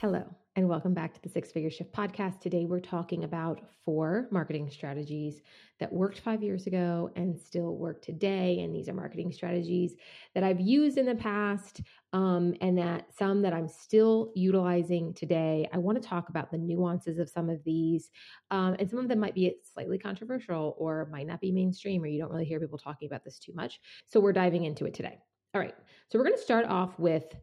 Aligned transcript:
Hello, 0.00 0.24
and 0.56 0.66
welcome 0.66 0.94
back 0.94 1.12
to 1.12 1.20
the 1.20 1.28
Six 1.28 1.52
Figure 1.52 1.68
Shift 1.68 1.92
podcast. 1.92 2.40
Today, 2.40 2.64
we're 2.64 2.80
talking 2.80 3.24
about 3.24 3.60
four 3.84 4.28
marketing 4.30 4.70
strategies 4.70 5.42
that 5.78 5.92
worked 5.92 6.20
five 6.20 6.42
years 6.42 6.66
ago 6.66 7.10
and 7.16 7.38
still 7.38 7.76
work 7.76 8.00
today. 8.00 8.60
And 8.60 8.74
these 8.74 8.88
are 8.88 8.94
marketing 8.94 9.30
strategies 9.30 9.96
that 10.34 10.42
I've 10.42 10.58
used 10.58 10.96
in 10.96 11.04
the 11.04 11.16
past 11.16 11.82
um, 12.14 12.54
and 12.62 12.78
that 12.78 13.12
some 13.14 13.42
that 13.42 13.52
I'm 13.52 13.68
still 13.68 14.32
utilizing 14.34 15.12
today. 15.12 15.68
I 15.70 15.76
want 15.76 16.02
to 16.02 16.08
talk 16.08 16.30
about 16.30 16.50
the 16.50 16.56
nuances 16.56 17.18
of 17.18 17.28
some 17.28 17.50
of 17.50 17.62
these. 17.62 18.10
Um, 18.50 18.76
and 18.78 18.88
some 18.88 19.00
of 19.00 19.08
them 19.08 19.20
might 19.20 19.34
be 19.34 19.54
slightly 19.74 19.98
controversial 19.98 20.76
or 20.78 21.10
might 21.12 21.26
not 21.26 21.42
be 21.42 21.52
mainstream, 21.52 22.02
or 22.02 22.06
you 22.06 22.18
don't 22.18 22.32
really 22.32 22.46
hear 22.46 22.58
people 22.58 22.78
talking 22.78 23.06
about 23.06 23.22
this 23.22 23.38
too 23.38 23.52
much. 23.52 23.78
So, 24.06 24.18
we're 24.18 24.32
diving 24.32 24.64
into 24.64 24.86
it 24.86 24.94
today. 24.94 25.18
All 25.52 25.60
right. 25.60 25.74
So, 26.08 26.18
we're 26.18 26.24
going 26.24 26.38
to 26.38 26.42
start 26.42 26.64
off 26.64 26.98
with 26.98 27.36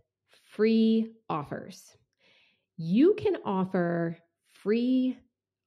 free 0.44 1.12
offers 1.30 1.97
you 2.78 3.16
can 3.16 3.38
offer 3.44 4.18
free 4.62 5.18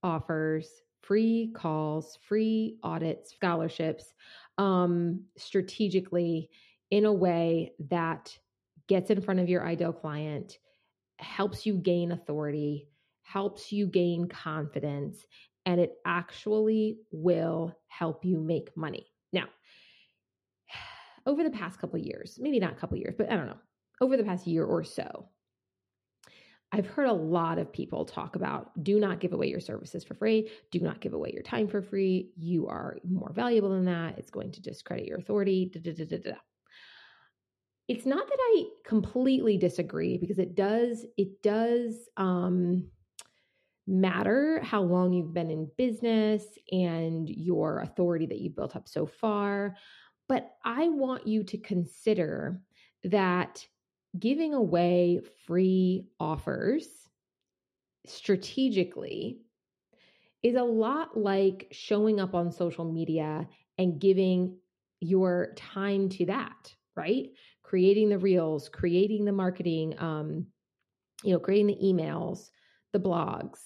offers, 0.03 0.69
free 1.03 1.53
calls, 1.55 2.19
free 2.27 2.79
audits, 2.83 3.35
scholarships 3.35 4.15
um, 4.59 5.25
strategically 5.37 6.51
in 6.91 7.05
a 7.05 7.13
way 7.13 7.73
that 7.91 8.37
gets 8.89 9.11
in 9.11 9.21
front 9.21 9.41
of 9.41 9.49
your 9.49 9.67
ideal 9.67 9.93
client, 9.93 10.59
helps 11.19 11.67
you 11.67 11.75
gain 11.75 12.13
authority, 12.13 12.89
helps 13.23 13.73
you 13.73 13.87
gain 13.87 14.27
confidence, 14.27 15.25
and 15.67 15.81
it 15.81 15.95
actually 16.07 16.99
will 17.13 17.75
help 17.89 18.25
you 18.25 18.39
make 18.39 18.77
money. 18.77 19.07
Now, 19.33 19.47
over 21.27 21.43
the 21.45 21.51
past 21.51 21.79
couple 21.79 21.99
years, 21.99 22.39
maybe 22.41 22.59
not 22.59 22.73
a 22.73 22.77
couple 22.77 22.99
years, 22.99 23.15
but 23.17 23.31
I 23.31 23.37
don't 23.37 23.47
know, 23.47 23.61
over 24.01 24.17
the 24.17 24.25
past 24.25 24.47
year 24.47 24.65
or 24.65 24.83
so, 24.83 25.29
I've 26.73 26.87
heard 26.87 27.09
a 27.09 27.13
lot 27.13 27.59
of 27.59 27.73
people 27.73 28.05
talk 28.05 28.37
about 28.37 28.71
do 28.85 29.01
not 29.01 29.19
give 29.19 29.33
away 29.33 29.49
your 29.49 29.61
services 29.61 30.05
for 30.05 30.15
free. 30.15 30.51
Do 30.71 30.79
not 30.81 31.01
give 31.01 31.15
away 31.15 31.31
your 31.33 31.43
time 31.43 31.67
for 31.67 31.83
free. 31.83 32.31
You 32.37 32.69
are 32.69 32.99
more 33.09 33.33
valuable 33.33 33.71
than 33.71 33.87
that. 33.87 34.19
It's 34.19 34.31
going 34.31 34.53
to 34.53 34.63
discredit 34.63 35.07
your 35.07 35.19
authority. 35.19 35.71
Da, 35.73 35.81
da, 35.81 36.05
da, 36.05 36.33
it's 37.89 38.07
not 38.07 38.25
that 38.25 38.39
I 38.39 38.65
completely 38.87 39.59
disagree 39.59 40.17
because 40.17 40.39
it 40.39 40.55
does, 40.55 41.05
it 41.17 41.43
does 41.43 42.09
um, 42.17 42.89
matter 43.89 44.61
how 44.63 44.81
long 44.81 45.13
you've 45.13 45.35
been 45.35 45.51
in 45.51 45.69
business 45.77 46.45
and 46.71 47.29
your 47.29 47.81
authority 47.81 48.27
that 48.27 48.39
you've 48.39 48.55
built 48.55 48.77
up 48.77 48.89
so 48.89 49.07
far. 49.07 49.75
But 50.29 50.53
I 50.65 50.89
want 50.89 51.27
you 51.27 51.43
to 51.43 51.59
consider 51.59 52.61
that 53.03 53.67
giving 54.19 54.55
away 54.55 55.21
free 55.47 56.07
offers 56.19 56.87
strategically 58.07 59.39
is 60.43 60.57
a 60.57 60.63
lot 60.63 61.17
like 61.17 61.69
showing 61.71 62.19
up 62.19 62.35
on 62.35 62.51
social 62.51 62.91
media 62.91 63.47
and 63.79 64.01
giving 64.01 64.57
your 65.01 65.53
time 65.57 66.09
to 66.09 66.27
that, 66.27 66.75
right? 66.97 67.31
Creating 67.63 68.09
the 68.09 68.19
reels, 68.19 68.69
creating 68.69 69.25
the 69.25 69.33
marketing, 69.33 69.95
um, 69.99 70.47
you 71.23 71.33
know, 71.33 71.39
creating 71.39 71.69
the 71.69 71.79
emails, 71.83 72.51
the 72.93 72.99
blogs, 72.99 73.61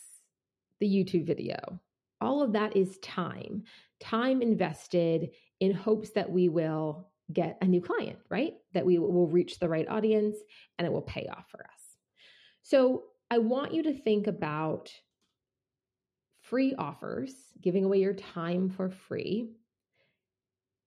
the 0.80 0.86
YouTube 0.86 1.26
video. 1.26 1.80
All 2.20 2.42
of 2.42 2.52
that 2.52 2.76
is 2.76 2.98
time, 2.98 3.62
time 4.00 4.42
invested 4.42 5.30
in 5.60 5.72
hopes 5.72 6.10
that 6.10 6.30
we 6.30 6.48
will 6.48 7.08
get 7.32 7.58
a 7.60 7.66
new 7.66 7.80
client, 7.80 8.18
right? 8.28 8.54
That 8.72 8.86
we 8.86 8.98
will 8.98 9.28
reach 9.28 9.58
the 9.58 9.68
right 9.68 9.88
audience 9.88 10.36
and 10.78 10.86
it 10.86 10.92
will 10.92 11.02
pay 11.02 11.26
off 11.26 11.46
for 11.50 11.60
us. 11.60 11.82
So 12.62 13.04
I 13.30 13.38
want 13.38 13.74
you 13.74 13.82
to 13.84 13.92
think 13.92 14.26
about 14.26 14.90
free 16.42 16.74
offers, 16.76 17.34
giving 17.60 17.84
away 17.84 17.98
your 17.98 18.12
time 18.12 18.68
for 18.68 18.90
free 18.90 19.50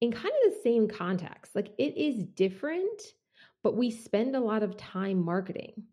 in 0.01 0.11
kind 0.11 0.25
of 0.25 0.53
the 0.53 0.59
same 0.63 0.87
context. 0.87 1.55
Like 1.55 1.71
it 1.77 1.97
is 1.97 2.23
different, 2.23 3.01
but 3.63 3.75
we 3.75 3.89
spend 3.89 4.35
a 4.35 4.39
lot 4.39 4.63
of 4.63 4.77
time 4.77 5.23
marketing. 5.23 5.83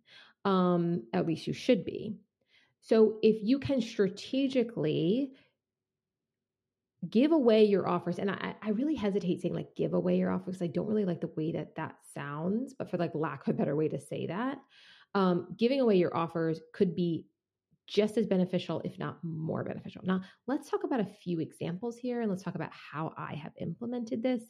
Um, 0.44 1.04
at 1.14 1.26
least 1.26 1.46
you 1.46 1.54
should 1.54 1.84
be. 1.84 2.18
So 2.82 3.16
if 3.22 3.42
you 3.42 3.58
can 3.58 3.80
strategically 3.80 5.32
give 7.10 7.32
away 7.32 7.64
your 7.64 7.88
offers 7.88 8.18
and 8.18 8.30
I, 8.30 8.54
I 8.62 8.70
really 8.70 8.94
hesitate 8.94 9.40
saying 9.40 9.54
like 9.54 9.74
give 9.76 9.94
away 9.94 10.16
your 10.16 10.30
offers 10.30 10.62
i 10.62 10.66
don't 10.66 10.86
really 10.86 11.04
like 11.04 11.20
the 11.20 11.30
way 11.36 11.52
that 11.52 11.74
that 11.76 11.96
sounds 12.14 12.74
but 12.74 12.90
for 12.90 12.96
like 12.98 13.14
lack 13.14 13.46
of 13.46 13.54
a 13.54 13.58
better 13.58 13.76
way 13.76 13.88
to 13.88 14.00
say 14.00 14.26
that 14.26 14.58
um, 15.14 15.54
giving 15.56 15.80
away 15.80 15.96
your 15.96 16.16
offers 16.16 16.60
could 16.72 16.94
be 16.94 17.26
just 17.86 18.16
as 18.16 18.26
beneficial 18.26 18.80
if 18.84 18.98
not 18.98 19.18
more 19.22 19.62
beneficial. 19.62 20.02
Now 20.04 20.22
let's 20.46 20.70
talk 20.70 20.84
about 20.84 21.00
a 21.00 21.04
few 21.04 21.40
examples 21.40 21.96
here 21.96 22.22
and 22.22 22.30
let's 22.30 22.42
talk 22.42 22.54
about 22.54 22.70
how 22.72 23.12
i 23.16 23.34
have 23.34 23.52
implemented 23.60 24.22
this 24.22 24.42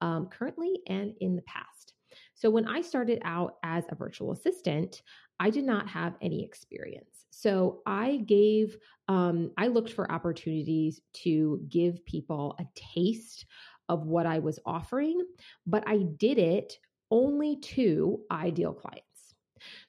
um, 0.00 0.26
currently 0.26 0.80
and 0.88 1.14
in 1.20 1.36
the 1.36 1.42
past. 1.42 1.94
So 2.34 2.50
when 2.50 2.66
i 2.68 2.82
started 2.82 3.20
out 3.24 3.56
as 3.62 3.84
a 3.88 3.94
virtual 3.94 4.32
assistant 4.32 5.02
I 5.40 5.50
did 5.50 5.64
not 5.64 5.88
have 5.88 6.14
any 6.20 6.44
experience. 6.44 7.26
So 7.30 7.82
I 7.86 8.18
gave, 8.26 8.76
um, 9.08 9.50
I 9.56 9.68
looked 9.68 9.92
for 9.92 10.10
opportunities 10.10 11.00
to 11.24 11.60
give 11.68 12.04
people 12.04 12.56
a 12.58 12.64
taste 12.94 13.46
of 13.88 14.06
what 14.06 14.26
I 14.26 14.38
was 14.38 14.58
offering, 14.64 15.20
but 15.66 15.84
I 15.86 15.98
did 16.16 16.38
it 16.38 16.78
only 17.10 17.56
to 17.56 18.20
ideal 18.30 18.72
clients. 18.72 19.34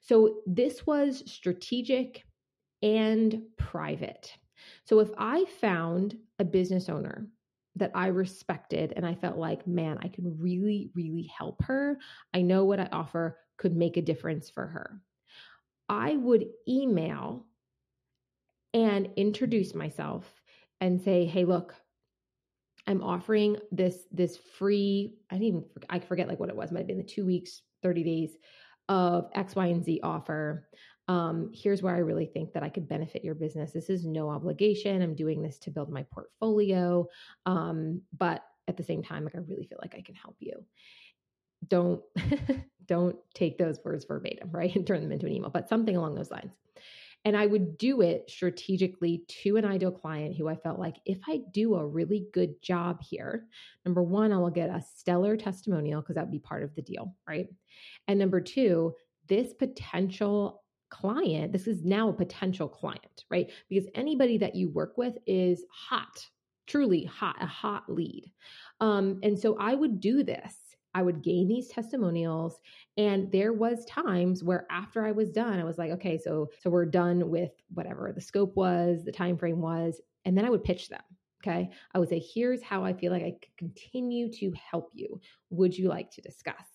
So 0.02 0.42
this 0.46 0.86
was 0.86 1.24
strategic 1.32 2.24
and 2.82 3.42
private. 3.58 4.32
So 4.86 5.00
if 5.00 5.10
I 5.18 5.46
found 5.62 6.18
a 6.40 6.44
business 6.44 6.90
owner 6.90 7.28
that 7.76 7.92
I 7.96 8.08
respected 8.08 8.94
and 8.96 9.06
I 9.06 9.16
felt 9.16 9.38
like, 9.38 9.66
man, 9.66 9.98
I 10.02 10.08
can 10.08 10.38
really, 10.40 10.92
really 10.96 11.32
help 11.36 11.64
her, 11.64 11.98
I 12.34 12.42
know 12.42 12.66
what 12.66 12.80
I 12.80 12.90
offer 12.92 13.40
could 13.58 13.76
make 13.76 13.98
a 13.98 14.02
difference 14.02 14.50
for 14.50 14.68
her. 14.68 15.02
I 15.90 16.16
would 16.16 16.46
email 16.68 17.46
and 18.74 19.10
introduce 19.16 19.76
myself 19.76 20.42
and 20.82 21.02
say, 21.02 21.26
"Hey, 21.26 21.46
look, 21.46 21.76
I'm 22.88 23.02
offering 23.02 23.58
this 23.72 24.06
this 24.12 24.38
free. 24.58 25.16
I 25.30 25.36
didn't 25.36 25.48
even 25.48 25.64
I 25.90 26.00
forget 26.00 26.28
like 26.28 26.40
what 26.40 26.50
it 26.50 26.56
was. 26.56 26.72
Might 26.72 26.80
have 26.80 26.88
been 26.88 26.98
the 26.98 27.04
two 27.04 27.26
weeks, 27.26 27.62
thirty 27.82 28.04
days 28.04 28.36
of 28.90 29.30
X, 29.34 29.56
Y, 29.56 29.68
and 29.68 29.84
Z 29.84 30.00
offer. 30.04 30.68
Um, 31.08 31.52
here's 31.54 31.82
where 31.82 31.96
I 31.96 32.00
really 32.00 32.26
think 32.26 32.54
that 32.54 32.64
I 32.64 32.70
could 32.70 32.88
benefit 32.88 33.24
your 33.24 33.36
business. 33.36 33.72
This 33.72 33.90
is 33.90 34.06
no 34.06 34.30
obligation. 34.30 35.02
I'm 35.02 35.16
doing 35.16 35.42
this 35.42 35.58
to 35.60 35.72
build 35.72 35.90
my 35.90 36.04
portfolio, 36.12 37.08
um, 37.46 38.02
but 38.18 38.44
at 38.68 38.78
the 38.78 38.84
same 38.84 39.04
time, 39.04 39.26
like 39.26 39.36
I 39.36 39.40
really 39.40 39.66
feel 39.66 39.80
like 39.82 39.96
I 39.98 40.02
can 40.02 40.16
help 40.16 40.38
you. 40.40 40.66
Don't 41.68 42.02
don't 42.88 43.16
take 43.34 43.58
those 43.58 43.80
words 43.84 44.06
verbatim, 44.06 44.50
right? 44.52 44.76
And 44.76 44.86
turn 44.86 45.02
them 45.02 45.12
into 45.12 45.26
an 45.26 45.34
email, 45.34 45.50
but 45.50 45.70
something 45.70 45.96
along 45.96 46.16
those 46.16 46.32
lines. 46.32 46.52
And 47.26 47.38
I 47.38 47.46
would 47.46 47.78
do 47.78 48.02
it 48.02 48.30
strategically 48.30 49.24
to 49.44 49.56
an 49.56 49.64
ideal 49.64 49.92
client 49.92 50.36
who 50.36 50.50
I 50.50 50.56
felt 50.56 50.78
like 50.78 50.98
if 51.06 51.20
I 51.28 51.42
do 51.54 51.76
a 51.76 51.88
really 51.88 52.28
good 52.34 52.62
job 52.62 53.02
here, 53.02 53.46
number 53.86 54.04
one, 54.04 54.34
I 54.34 54.38
will 54.38 54.50
get 54.50 54.70
a 54.70 54.84
stellar 54.96 55.38
testimonial 55.38 56.02
because 56.02 56.16
that 56.16 56.26
would 56.26 56.32
be 56.32 56.40
part 56.40 56.64
of 56.64 56.76
the 56.76 56.82
deal, 56.82 57.16
right? 57.28 57.48
And 58.10 58.20
number 58.20 58.42
two, 58.42 58.94
this 59.30 59.54
potential 59.54 60.64
client, 60.90 61.54
this 61.54 61.68
is 61.68 61.86
now 61.86 62.10
a 62.10 62.14
potential 62.14 62.68
client, 62.68 63.24
right? 63.32 63.50
Because 63.70 63.90
anybody 63.96 64.38
that 64.40 64.56
you 64.56 64.70
work 64.70 64.98
with 64.98 65.18
is 65.26 65.64
hot, 65.72 66.28
truly 66.68 67.06
hot, 67.06 67.38
a 67.42 67.46
hot 67.46 67.84
lead. 67.88 68.32
Um, 68.82 69.20
and 69.24 69.40
so 69.40 69.58
I 69.58 69.76
would 69.76 70.02
do 70.02 70.24
this 70.24 70.56
I 70.94 71.02
would 71.02 71.24
gain 71.24 71.48
these 71.48 71.68
testimonials 71.70 72.60
and 72.98 73.32
there 73.32 73.54
was 73.54 73.86
times 73.86 74.44
where 74.44 74.68
after 74.70 75.06
I 75.06 75.12
was 75.12 75.32
done 75.32 75.60
I 75.60 75.64
was 75.64 75.78
like 75.78 75.92
okay 75.92 76.18
so 76.18 76.50
so 76.62 76.70
we're 76.70 76.86
done 76.86 77.30
with 77.30 77.52
whatever 77.74 78.12
the 78.14 78.22
scope 78.22 78.56
was 78.56 79.04
the 79.04 79.12
time 79.12 79.38
frame 79.38 79.62
was 79.62 80.02
and 80.26 80.38
then 80.38 80.46
I 80.46 80.50
would 80.50 80.64
pitch 80.64 80.90
them 80.90 81.02
okay 81.42 81.70
I 81.94 82.00
would 82.00 82.10
say 82.10 82.20
here's 82.20 82.62
how 82.62 82.84
I 82.84 82.94
feel 82.94 83.12
like 83.12 83.24
I 83.24 83.32
could 83.32 83.58
continue 83.58 84.32
to 84.34 84.52
help 84.54 84.90
you 84.94 85.20
would 85.50 85.78
you 85.78 85.90
like 85.90 86.12
to 86.12 86.22
discuss 86.22 86.68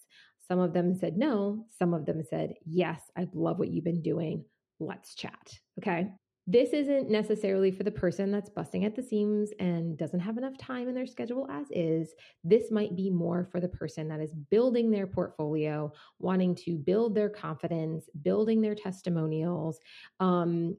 Some 0.49 0.61
of 0.61 0.73
them 0.73 0.95
said 0.95 1.17
no. 1.17 1.67
Some 1.79 1.93
of 1.95 2.07
them 2.07 2.23
said, 2.23 2.55
yes, 2.65 3.01
I 3.17 3.29
love 3.35 3.59
what 3.59 3.69
you've 3.69 3.85
been 3.85 4.03
doing. 4.03 4.45
Let's 4.81 5.15
chat. 5.15 5.53
Okay. 5.79 6.11
This 6.51 6.71
isn't 6.71 7.11
necessarily 7.11 7.71
for 7.71 7.83
the 7.83 7.91
person 7.91 8.33
that's 8.33 8.49
busting 8.49 8.87
at 8.87 8.97
the 8.97 9.03
seams 9.03 9.51
and 9.61 9.99
doesn't 9.99 10.21
have 10.21 10.39
enough 10.39 10.57
time 10.57 10.89
in 10.89 10.95
their 10.95 11.07
schedule 11.07 11.47
as 11.51 11.67
is. 11.71 12.15
This 12.43 12.71
might 12.71 12.97
be 12.97 13.11
more 13.11 13.45
for 13.53 13.61
the 13.61 13.69
person 13.69 14.09
that 14.09 14.21
is 14.21 14.33
building 14.33 14.91
their 14.91 15.07
portfolio, 15.07 15.93
wanting 16.19 16.55
to 16.55 16.79
build 16.79 17.15
their 17.15 17.29
confidence, 17.29 18.09
building 18.23 18.63
their 18.63 18.75
testimonials. 18.75 19.79
Um, 20.21 20.79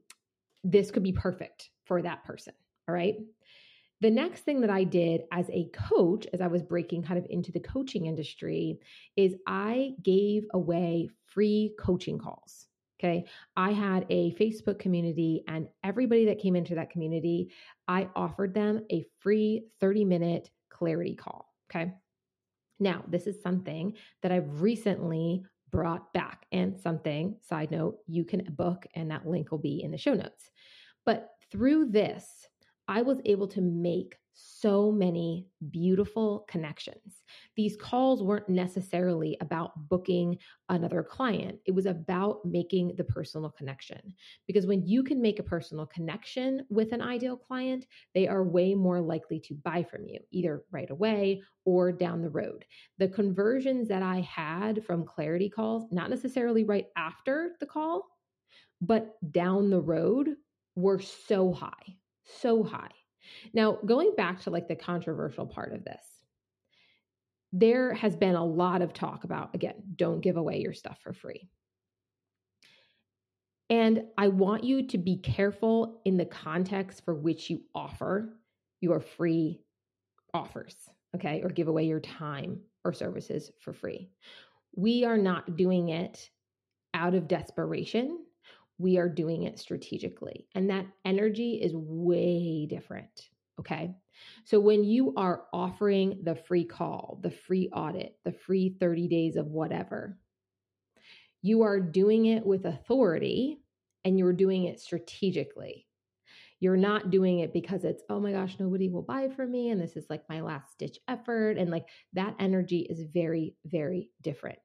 this 0.64 0.90
could 0.90 1.04
be 1.04 1.12
perfect 1.12 1.70
for 1.84 2.02
that 2.02 2.24
person. 2.24 2.54
All 2.88 2.94
right. 2.96 3.18
The 4.00 4.10
next 4.10 4.40
thing 4.40 4.62
that 4.62 4.70
I 4.70 4.82
did 4.82 5.20
as 5.30 5.48
a 5.50 5.70
coach, 5.72 6.26
as 6.32 6.40
I 6.40 6.48
was 6.48 6.64
breaking 6.64 7.04
kind 7.04 7.16
of 7.16 7.26
into 7.30 7.52
the 7.52 7.60
coaching 7.60 8.06
industry, 8.06 8.80
is 9.14 9.36
I 9.46 9.92
gave 10.02 10.46
away 10.52 11.10
free 11.26 11.74
coaching 11.78 12.18
calls. 12.18 12.66
Okay. 13.00 13.24
I 13.56 13.72
had 13.72 14.04
a 14.10 14.34
Facebook 14.34 14.78
community, 14.78 15.42
and 15.48 15.68
everybody 15.82 16.26
that 16.26 16.38
came 16.38 16.54
into 16.54 16.74
that 16.74 16.90
community, 16.90 17.50
I 17.88 18.08
offered 18.14 18.52
them 18.52 18.84
a 18.92 19.06
free 19.20 19.64
30 19.80 20.04
minute 20.04 20.50
clarity 20.68 21.14
call. 21.14 21.54
Okay. 21.70 21.92
Now, 22.78 23.02
this 23.08 23.26
is 23.26 23.42
something 23.42 23.94
that 24.22 24.32
I've 24.32 24.60
recently 24.60 25.44
brought 25.70 26.12
back, 26.12 26.46
and 26.52 26.78
something, 26.78 27.36
side 27.40 27.70
note, 27.70 27.98
you 28.06 28.24
can 28.24 28.42
book, 28.50 28.86
and 28.94 29.10
that 29.10 29.26
link 29.26 29.50
will 29.50 29.58
be 29.58 29.82
in 29.82 29.90
the 29.92 29.98
show 29.98 30.14
notes. 30.14 30.50
But 31.06 31.30
through 31.50 31.90
this, 31.90 32.48
I 32.90 33.02
was 33.02 33.20
able 33.24 33.46
to 33.46 33.60
make 33.60 34.16
so 34.32 34.90
many 34.90 35.46
beautiful 35.70 36.44
connections. 36.48 37.22
These 37.54 37.76
calls 37.76 38.20
weren't 38.20 38.48
necessarily 38.48 39.36
about 39.40 39.88
booking 39.88 40.38
another 40.68 41.04
client, 41.04 41.60
it 41.66 41.70
was 41.72 41.86
about 41.86 42.44
making 42.44 42.96
the 42.96 43.04
personal 43.04 43.50
connection. 43.50 44.00
Because 44.48 44.66
when 44.66 44.84
you 44.84 45.04
can 45.04 45.22
make 45.22 45.38
a 45.38 45.44
personal 45.44 45.86
connection 45.86 46.66
with 46.68 46.90
an 46.92 47.00
ideal 47.00 47.36
client, 47.36 47.86
they 48.12 48.26
are 48.26 48.42
way 48.42 48.74
more 48.74 49.00
likely 49.00 49.38
to 49.38 49.54
buy 49.54 49.84
from 49.84 50.08
you, 50.08 50.18
either 50.32 50.64
right 50.72 50.90
away 50.90 51.42
or 51.64 51.92
down 51.92 52.22
the 52.22 52.30
road. 52.30 52.64
The 52.98 53.08
conversions 53.08 53.86
that 53.86 54.02
I 54.02 54.20
had 54.20 54.84
from 54.84 55.04
clarity 55.04 55.48
calls, 55.48 55.84
not 55.92 56.10
necessarily 56.10 56.64
right 56.64 56.86
after 56.96 57.52
the 57.60 57.66
call, 57.66 58.08
but 58.80 59.14
down 59.30 59.70
the 59.70 59.80
road 59.80 60.34
were 60.74 60.98
so 60.98 61.52
high, 61.52 61.96
so 62.40 62.62
high. 62.62 62.90
Now, 63.52 63.78
going 63.84 64.12
back 64.16 64.40
to 64.42 64.50
like 64.50 64.68
the 64.68 64.76
controversial 64.76 65.46
part 65.46 65.72
of 65.72 65.84
this, 65.84 66.04
there 67.52 67.94
has 67.94 68.16
been 68.16 68.36
a 68.36 68.44
lot 68.44 68.82
of 68.82 68.92
talk 68.92 69.24
about, 69.24 69.54
again, 69.54 69.74
don't 69.96 70.20
give 70.20 70.36
away 70.36 70.60
your 70.60 70.72
stuff 70.72 70.98
for 71.02 71.12
free. 71.12 71.48
And 73.68 74.04
I 74.18 74.28
want 74.28 74.64
you 74.64 74.86
to 74.88 74.98
be 74.98 75.16
careful 75.18 76.00
in 76.04 76.16
the 76.16 76.24
context 76.24 77.04
for 77.04 77.14
which 77.14 77.50
you 77.50 77.60
offer 77.74 78.36
your 78.80 79.00
free 79.00 79.60
offers, 80.34 80.74
okay, 81.14 81.40
or 81.42 81.50
give 81.50 81.68
away 81.68 81.84
your 81.84 82.00
time 82.00 82.60
or 82.84 82.92
services 82.92 83.50
for 83.60 83.72
free. 83.72 84.10
We 84.74 85.04
are 85.04 85.18
not 85.18 85.56
doing 85.56 85.90
it 85.90 86.30
out 86.94 87.14
of 87.14 87.28
desperation 87.28 88.24
we 88.80 88.96
are 88.96 89.08
doing 89.08 89.42
it 89.42 89.58
strategically. 89.58 90.46
And 90.54 90.70
that 90.70 90.86
energy 91.04 91.60
is 91.62 91.72
way 91.74 92.66
different. 92.66 93.28
Okay. 93.58 93.94
So 94.44 94.58
when 94.58 94.84
you 94.84 95.12
are 95.16 95.42
offering 95.52 96.20
the 96.22 96.34
free 96.34 96.64
call, 96.64 97.20
the 97.22 97.30
free 97.30 97.68
audit, 97.74 98.16
the 98.24 98.32
free 98.32 98.74
30 98.80 99.08
days 99.08 99.36
of 99.36 99.46
whatever, 99.46 100.18
you 101.42 101.62
are 101.62 101.78
doing 101.78 102.26
it 102.26 102.44
with 102.44 102.64
authority 102.64 103.60
and 104.04 104.18
you're 104.18 104.32
doing 104.32 104.64
it 104.64 104.80
strategically. 104.80 105.86
You're 106.58 106.76
not 106.76 107.10
doing 107.10 107.40
it 107.40 107.52
because 107.52 107.84
it's, 107.84 108.02
oh 108.08 108.20
my 108.20 108.32
gosh, 108.32 108.56
nobody 108.58 108.88
will 108.88 109.02
buy 109.02 109.28
from 109.28 109.50
me. 109.50 109.70
And 109.70 109.80
this 109.80 109.96
is 109.96 110.06
like 110.08 110.22
my 110.28 110.40
last 110.40 110.78
ditch 110.78 110.98
effort. 111.06 111.58
And 111.58 111.70
like 111.70 111.86
that 112.14 112.34
energy 112.38 112.86
is 112.88 113.02
very, 113.12 113.56
very 113.66 114.10
different. 114.22 114.58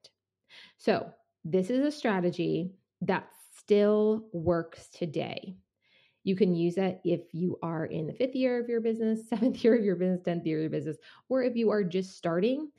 So, 0.77 1.09
this 1.47 1.69
is 1.69 1.85
a 1.85 1.91
strategy 1.91 2.71
that 3.01 3.27
still 3.65 4.27
works 4.31 4.89
today. 4.89 5.55
You 6.23 6.35
can 6.35 6.55
use 6.55 6.77
it 6.77 7.01
if 7.03 7.21
you 7.33 7.57
are 7.63 7.85
in 7.85 8.05
the 8.05 8.13
fifth 8.13 8.35
year 8.35 8.59
of 8.61 8.69
your 8.69 8.79
business, 8.79 9.21
seventh 9.29 9.63
year 9.63 9.75
of 9.75 9.83
your 9.83 9.95
business, 9.95 10.21
10th 10.21 10.45
year 10.45 10.57
of 10.57 10.61
your 10.61 10.69
business, 10.69 10.97
or 11.29 11.41
if 11.41 11.55
you 11.55 11.71
are 11.71 11.83
just 11.83 12.15
starting, 12.15 12.69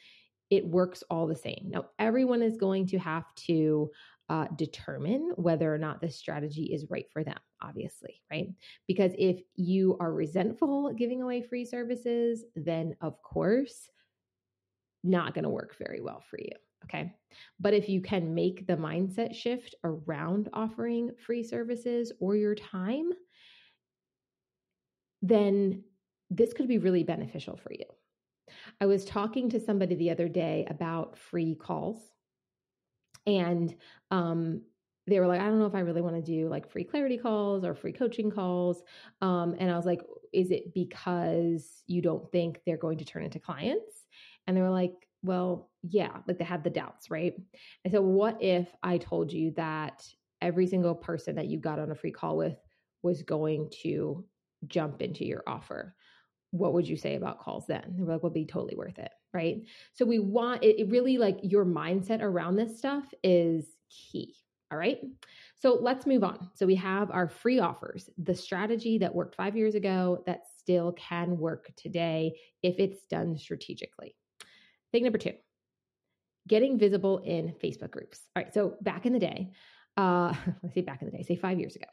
it 0.49 0.65
works 0.65 1.03
all 1.11 1.27
the 1.27 1.35
same. 1.35 1.71
Now, 1.71 1.87
everyone 1.99 2.41
is 2.41 2.57
going 2.57 2.87
to 2.89 2.99
have 2.99 3.25
to 3.47 3.91
uh, 4.29 4.47
determine 4.57 5.33
whether 5.37 5.73
or 5.73 5.79
not 5.79 6.01
this 6.01 6.17
strategy 6.17 6.65
is 6.73 6.87
right 6.89 7.07
for 7.13 7.25
them, 7.25 7.39
obviously, 7.61 8.23
right? 8.31 8.49
Because 8.87 9.13
if 9.19 9.41
you 9.57 9.97
are 9.99 10.13
resentful 10.13 10.93
giving 10.93 11.21
away 11.21 11.43
free 11.43 11.65
services, 11.65 12.45
then 12.55 12.95
of 13.01 13.21
course, 13.23 13.89
not 15.03 15.35
going 15.35 15.45
to 15.45 15.51
work 15.51 15.77
very 15.79 16.01
well 16.01 16.23
for 16.29 16.39
you. 16.39 16.53
Okay. 16.85 17.13
But 17.59 17.75
if 17.75 17.89
you 17.89 18.01
can 18.01 18.35
make 18.35 18.67
the 18.67 18.77
mindset 18.77 19.35
shift 19.35 19.75
around 19.85 20.49
offering 20.53 21.11
free 21.19 21.43
services 21.43 22.13
or 22.21 22.37
your 22.37 22.55
time, 22.55 23.11
then 25.23 25.83
this 26.31 26.53
could 26.53 26.69
be 26.69 26.79
really 26.79 27.03
beneficial 27.03 27.57
for 27.57 27.73
you. 27.73 27.85
I 28.81 28.87
was 28.87 29.05
talking 29.05 29.51
to 29.51 29.61
somebody 29.61 29.97
the 29.97 30.11
other 30.11 30.29
day 30.29 30.67
about 30.71 31.19
free 31.19 31.57
calls, 31.57 31.97
and 33.27 33.75
um, 34.11 34.63
they 35.07 35.21
were 35.21 35.27
like, 35.27 35.41
I 35.41 35.47
don't 35.47 35.59
know 35.59 35.67
if 35.67 35.75
I 35.75 35.81
really 35.81 36.03
want 36.03 36.17
to 36.17 36.23
do 36.23 36.49
like 36.49 36.71
free 36.71 36.85
clarity 36.85 37.19
calls 37.19 37.65
or 37.65 37.75
free 37.75 37.93
coaching 37.93 38.31
calls. 38.31 38.83
Um, 39.21 39.57
and 39.59 39.71
I 39.71 39.77
was 39.77 39.87
like, 39.87 40.03
is 40.33 40.51
it 40.51 40.75
because 40.75 41.83
you 41.87 42.03
don't 42.03 42.31
think 42.31 42.61
they're 42.65 42.77
going 42.77 42.99
to 42.99 43.05
turn 43.05 43.25
into 43.25 43.39
clients? 43.39 44.07
And 44.47 44.57
they 44.57 44.63
were 44.63 44.71
like, 44.71 45.06
well, 45.27 45.71
yeah, 45.83 46.19
like 46.27 46.39
they 46.39 46.45
had 46.45 46.65
the 46.65 46.71
doubts, 46.71 47.11
right? 47.11 47.35
And 47.85 47.93
so, 47.93 48.01
what 48.01 48.43
if 48.43 48.69
I 48.83 48.99
told 48.99 49.33
you 49.33 49.53
that 49.53 50.07
every 50.41 50.67
single 50.67 50.95
person 50.95 51.37
that 51.37 51.49
you 51.49 51.59
got 51.59 51.79
on 51.79 51.91
a 51.91 51.95
free 51.95 52.13
call 52.13 52.37
with 52.37 52.57
was 53.03 53.23
going 53.23 53.71
to 53.83 54.25
jump 54.67 55.03
into 55.03 55.25
your 55.25 55.43
offer? 55.47 55.95
What 56.53 56.73
would 56.73 56.89
you 56.89 56.97
say 56.97 57.17
about 57.17 57.41
calls 57.41 57.67
then? 57.67 57.95
They 57.97 58.03
were 58.03 58.15
like, 58.15 58.23
"Would 58.23 58.33
be 58.33 58.47
totally 58.47 58.77
worth 58.77 58.99
it, 58.99 59.13
right? 59.35 59.63
So 59.93 60.05
we 60.07 60.19
want 60.19 60.63
it, 60.65 60.81
it 60.81 60.91
really 60.91 61.19
like 61.19 61.39
your 61.43 61.67
mindset 61.67 62.23
around 62.23 62.57
this 62.57 62.79
stuff 62.79 63.05
is 63.23 63.67
key. 63.91 64.35
All 64.73 64.79
right. 64.79 64.99
So 65.55 65.79
let's 65.81 66.07
move 66.07 66.25
on. 66.25 66.51
So 66.55 66.67
we 66.67 66.75
have 66.77 67.11
our 67.11 67.29
free 67.29 67.61
offers, 67.61 68.11
the 68.19 68.35
strategy 68.35 68.99
that 68.99 69.15
worked 69.15 69.37
five 69.37 69.57
years 69.57 69.75
ago 69.75 70.23
that 70.27 70.43
still 70.59 70.93
can 70.93 71.39
work 71.39 71.71
today 71.77 72.39
if 72.63 72.77
it's 72.79 73.07
done 73.07 73.39
strategically. 73.39 74.17
Thing 74.97 75.03
number 75.03 75.19
two, 75.19 75.35
getting 76.49 76.79
visible 76.79 77.19
in 77.19 77.53
Facebook 77.63 77.91
groups. 77.91 78.23
All 78.35 78.43
right. 78.43 78.55
So 78.55 78.79
back 78.81 79.05
in 79.05 79.13
the 79.13 79.19
day, 79.19 79.51
uh, 79.99 80.33
let's 80.63 80.75
say 80.75 80.81
back 80.81 81.03
in 81.03 81.11
the 81.11 81.15
day, 81.15 81.23
say 81.23 81.37
five 81.37 81.59
years 81.59 81.77
ago, 81.77 81.85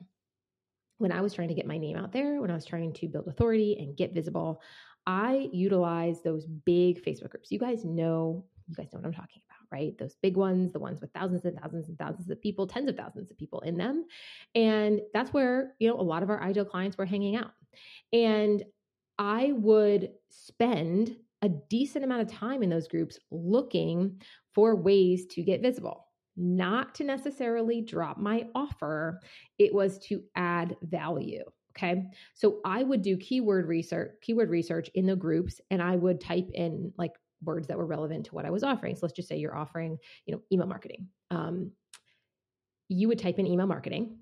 when 0.99 1.11
I 1.11 1.19
was 1.19 1.33
trying 1.33 1.49
to 1.49 1.53
get 1.53 1.67
my 1.67 1.77
name 1.77 1.97
out 1.97 2.13
there, 2.13 2.39
when 2.39 2.49
I 2.49 2.53
was 2.53 2.63
trying 2.63 2.93
to 2.93 3.09
build 3.09 3.27
authority 3.27 3.75
and 3.77 3.97
get 3.97 4.13
visible, 4.13 4.61
I 5.05 5.49
utilized 5.51 6.23
those 6.23 6.45
big 6.45 7.03
Facebook 7.03 7.31
groups. 7.31 7.51
You 7.51 7.59
guys 7.59 7.83
know, 7.83 8.45
you 8.69 8.75
guys 8.75 8.87
know 8.93 8.99
what 8.99 9.07
I'm 9.07 9.13
talking 9.13 9.41
about, 9.49 9.67
right? 9.69 9.97
Those 9.97 10.15
big 10.21 10.37
ones, 10.37 10.71
the 10.71 10.79
ones 10.79 11.01
with 11.01 11.11
thousands 11.11 11.43
and 11.43 11.59
thousands 11.59 11.89
and 11.89 11.99
thousands 11.99 12.29
of 12.29 12.41
people, 12.41 12.67
tens 12.67 12.87
of 12.87 12.95
thousands 12.95 13.31
of 13.31 13.37
people 13.37 13.59
in 13.59 13.75
them. 13.75 14.05
And 14.55 15.01
that's 15.13 15.33
where, 15.33 15.75
you 15.77 15.89
know, 15.89 15.99
a 15.99 16.01
lot 16.01 16.23
of 16.23 16.29
our 16.29 16.41
ideal 16.41 16.63
clients 16.63 16.97
were 16.97 17.05
hanging 17.05 17.35
out. 17.35 17.51
And 18.13 18.63
I 19.19 19.51
would 19.51 20.11
spend 20.29 21.17
a 21.43 21.49
decent 21.69 22.05
amount 22.05 22.21
of 22.21 22.31
time 22.31 22.63
in 22.63 22.69
those 22.69 22.87
groups 22.87 23.19
looking 23.29 24.19
for 24.55 24.75
ways 24.75 25.25
to 25.27 25.43
get 25.43 25.61
visible, 25.61 26.07
not 26.37 26.95
to 26.95 27.03
necessarily 27.03 27.81
drop 27.81 28.17
my 28.17 28.47
offer. 28.55 29.19
It 29.59 29.73
was 29.73 29.99
to 30.07 30.23
add 30.35 30.77
value. 30.81 31.43
Okay. 31.75 32.05
So 32.33 32.59
I 32.63 32.83
would 32.83 33.01
do 33.01 33.17
keyword 33.17 33.67
research, 33.67 34.11
keyword 34.21 34.49
research 34.49 34.89
in 34.95 35.05
the 35.05 35.15
groups, 35.15 35.59
and 35.69 35.81
I 35.81 35.95
would 35.95 36.21
type 36.21 36.49
in 36.53 36.93
like 36.97 37.11
words 37.43 37.67
that 37.67 37.77
were 37.77 37.85
relevant 37.85 38.27
to 38.27 38.35
what 38.35 38.45
I 38.45 38.51
was 38.51 38.63
offering. 38.63 38.95
So 38.95 38.99
let's 39.03 39.15
just 39.15 39.27
say 39.27 39.37
you're 39.37 39.57
offering, 39.57 39.97
you 40.25 40.33
know, 40.33 40.41
email 40.51 40.67
marketing. 40.67 41.09
Um, 41.29 41.71
you 42.87 43.07
would 43.09 43.19
type 43.19 43.37
in 43.37 43.47
email 43.47 43.67
marketing, 43.67 44.19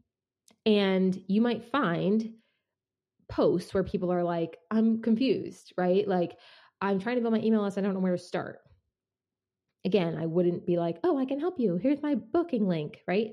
and 0.65 1.21
you 1.27 1.41
might 1.41 1.65
find 1.65 2.33
posts 3.29 3.73
where 3.73 3.83
people 3.83 4.11
are 4.11 4.23
like, 4.23 4.57
I'm 4.71 5.01
confused, 5.01 5.73
right? 5.77 6.07
Like, 6.07 6.37
I'm 6.81 6.99
trying 6.99 7.15
to 7.15 7.21
build 7.21 7.33
my 7.33 7.41
email 7.41 7.61
list. 7.61 7.77
I 7.77 7.81
don't 7.81 7.93
know 7.93 7.99
where 7.99 8.17
to 8.17 8.21
start. 8.21 8.59
Again, 9.85 10.17
I 10.17 10.25
wouldn't 10.25 10.65
be 10.65 10.77
like, 10.77 10.97
oh, 11.03 11.17
I 11.17 11.25
can 11.25 11.39
help 11.39 11.59
you. 11.59 11.77
Here's 11.77 12.01
my 12.01 12.15
booking 12.15 12.67
link, 12.67 12.99
right? 13.07 13.31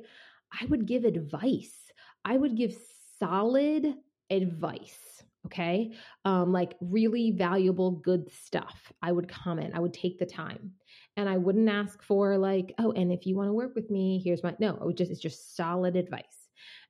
I 0.52 0.64
would 0.66 0.86
give 0.86 1.04
advice. 1.04 1.76
I 2.24 2.36
would 2.36 2.56
give 2.56 2.74
solid 3.18 3.94
advice. 4.30 5.22
Okay. 5.46 5.92
Um, 6.24 6.52
like 6.52 6.74
really 6.80 7.30
valuable, 7.30 7.92
good 7.92 8.30
stuff. 8.30 8.92
I 9.00 9.12
would 9.12 9.28
comment, 9.28 9.72
I 9.74 9.80
would 9.80 9.94
take 9.94 10.18
the 10.18 10.26
time. 10.26 10.72
And 11.16 11.28
I 11.28 11.36
wouldn't 11.36 11.68
ask 11.68 12.02
for, 12.02 12.36
like, 12.36 12.74
oh, 12.78 12.92
and 12.92 13.12
if 13.12 13.26
you 13.26 13.36
want 13.36 13.48
to 13.48 13.52
work 13.52 13.74
with 13.74 13.90
me, 13.90 14.20
here's 14.22 14.42
my, 14.42 14.54
no, 14.58 14.74
it 14.74 14.84
would 14.84 14.96
just, 14.96 15.10
it's 15.10 15.20
just 15.20 15.56
solid 15.56 15.96
advice. 15.96 16.22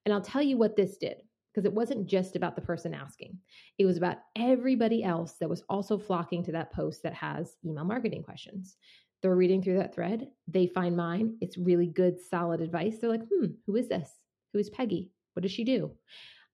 And 0.05 0.13
I'll 0.13 0.21
tell 0.21 0.43
you 0.43 0.57
what 0.57 0.77
this 0.77 0.97
did 0.97 1.17
because 1.59 1.67
it 1.67 1.75
wasn't 1.75 2.07
just 2.07 2.37
about 2.37 2.55
the 2.55 2.63
person 2.63 2.95
asking. 2.95 3.37
It 3.79 3.85
was 3.85 3.97
about 3.97 4.19
everybody 4.37 5.03
else 5.03 5.35
that 5.41 5.49
was 5.49 5.65
also 5.69 5.99
flocking 5.99 6.45
to 6.45 6.53
that 6.53 6.73
post 6.73 7.03
that 7.03 7.15
has 7.15 7.57
email 7.65 7.85
marketing 7.85 8.23
questions. 8.23 8.77
They're 9.23 9.35
reading 9.35 9.61
through 9.61 9.79
that 9.79 9.93
thread. 9.93 10.29
They 10.47 10.69
find 10.69 10.97
mine. 10.97 11.37
It's 11.41 11.59
really 11.59 11.89
good, 11.89 12.21
solid 12.21 12.61
advice. 12.61 12.99
They're 13.01 13.11
like, 13.11 13.27
hmm, 13.29 13.47
who 13.67 13.75
is 13.75 13.89
this? 13.89 14.09
Who 14.53 14.61
is 14.61 14.71
Peggy? 14.71 15.11
What 15.33 15.43
does 15.43 15.51
she 15.51 15.65
do? 15.65 15.91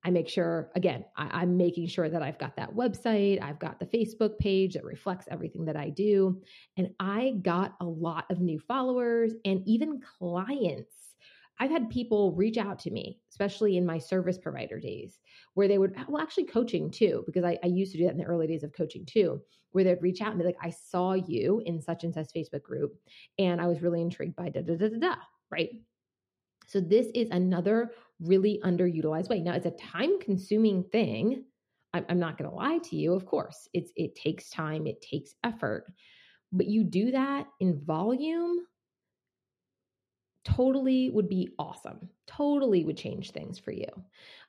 I 0.06 0.10
make 0.10 0.30
sure, 0.30 0.70
again, 0.74 1.04
I, 1.18 1.42
am 1.42 1.58
making 1.58 1.88
sure 1.88 2.08
that 2.08 2.22
I've 2.22 2.38
got 2.38 2.56
that 2.56 2.74
website, 2.74 3.42
I've 3.42 3.58
got 3.58 3.78
the 3.78 3.86
Facebook 3.86 4.38
page 4.38 4.72
that 4.72 4.84
reflects 4.84 5.28
everything 5.30 5.66
that 5.66 5.76
I 5.76 5.90
do. 5.90 6.40
And 6.78 6.94
I 6.98 7.34
got 7.42 7.74
a 7.78 7.84
lot 7.84 8.24
of 8.30 8.40
new 8.40 8.58
followers 8.58 9.34
and 9.44 9.62
even 9.66 10.00
clients. 10.18 11.03
I've 11.60 11.70
had 11.70 11.88
people 11.88 12.32
reach 12.32 12.58
out 12.58 12.78
to 12.80 12.90
me, 12.90 13.20
especially 13.30 13.76
in 13.76 13.86
my 13.86 13.98
service 13.98 14.38
provider 14.38 14.80
days, 14.80 15.20
where 15.54 15.68
they 15.68 15.78
would, 15.78 15.96
uh, 15.96 16.04
well, 16.08 16.22
actually 16.22 16.44
coaching 16.46 16.90
too, 16.90 17.22
because 17.26 17.44
I, 17.44 17.58
I 17.62 17.68
used 17.68 17.92
to 17.92 17.98
do 17.98 18.04
that 18.04 18.12
in 18.12 18.18
the 18.18 18.24
early 18.24 18.46
days 18.46 18.64
of 18.64 18.72
coaching 18.72 19.06
too, 19.06 19.40
where 19.70 19.84
they'd 19.84 20.02
reach 20.02 20.20
out 20.20 20.30
and 20.30 20.38
be 20.38 20.44
like, 20.44 20.56
I 20.60 20.70
saw 20.70 21.12
you 21.12 21.62
in 21.64 21.80
such 21.80 22.04
and 22.04 22.12
such 22.12 22.32
Facebook 22.34 22.62
group, 22.62 22.96
and 23.38 23.60
I 23.60 23.66
was 23.66 23.82
really 23.82 24.00
intrigued 24.00 24.36
by 24.36 24.48
da 24.48 24.62
da 24.62 24.76
da 24.76 24.88
da 24.88 24.98
da, 24.98 25.14
right? 25.50 25.70
So 26.66 26.80
this 26.80 27.08
is 27.14 27.28
another 27.30 27.92
really 28.20 28.60
underutilized 28.64 29.28
way. 29.28 29.40
Now, 29.40 29.54
it's 29.54 29.66
a 29.66 29.70
time 29.72 30.18
consuming 30.20 30.82
thing. 30.84 31.44
I'm, 31.92 32.04
I'm 32.08 32.18
not 32.18 32.38
going 32.38 32.50
to 32.50 32.56
lie 32.56 32.78
to 32.78 32.96
you. 32.96 33.14
Of 33.14 33.26
course, 33.26 33.68
it's 33.72 33.92
it 33.96 34.16
takes 34.16 34.50
time, 34.50 34.86
it 34.86 35.00
takes 35.00 35.34
effort, 35.44 35.86
but 36.52 36.66
you 36.66 36.82
do 36.82 37.12
that 37.12 37.46
in 37.60 37.80
volume. 37.84 38.66
Totally 40.44 41.10
would 41.10 41.28
be 41.28 41.54
awesome. 41.58 42.08
Totally 42.26 42.84
would 42.84 42.96
change 42.96 43.30
things 43.30 43.58
for 43.58 43.72
you. 43.72 43.86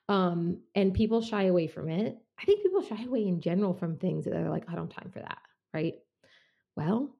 Um, 0.08 0.60
and 0.74 0.94
people 0.94 1.22
shy 1.22 1.44
away 1.44 1.66
from 1.66 1.88
it. 1.88 2.18
I 2.38 2.44
think 2.44 2.62
people 2.62 2.82
shy 2.82 3.02
away 3.04 3.26
in 3.26 3.40
general 3.40 3.74
from 3.74 3.96
things 3.96 4.24
that 4.24 4.34
are 4.34 4.50
like, 4.50 4.64
I 4.68 4.74
don't 4.74 4.92
have 4.92 5.02
time 5.02 5.10
for 5.10 5.20
that, 5.20 5.38
right? 5.72 5.94
Well, 6.76 7.16